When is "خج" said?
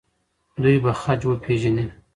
0.99-1.21